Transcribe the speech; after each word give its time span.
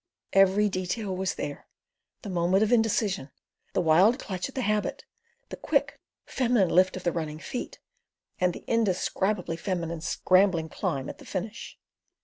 Every 0.33 0.67
detail 0.67 1.15
was 1.15 1.35
there: 1.35 1.67
the 2.23 2.29
moment 2.31 2.63
of 2.63 2.71
indecision, 2.71 3.29
the 3.73 3.81
wild 3.81 4.17
clutch 4.17 4.49
at 4.49 4.55
the 4.55 4.63
habit, 4.63 5.05
the 5.49 5.55
quick, 5.57 5.99
feminine 6.25 6.69
lift 6.69 6.97
of 6.97 7.03
the 7.03 7.11
running 7.11 7.37
feet, 7.37 7.77
and 8.39 8.51
the 8.51 8.63
indescribably 8.65 9.57
feminine 9.57 10.01
scrambling 10.01 10.69
climb 10.69 11.07
at 11.07 11.19
the 11.19 11.25
finish. 11.25 11.77